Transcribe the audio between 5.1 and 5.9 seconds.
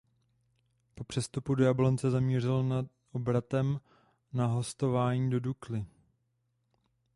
do Dukly.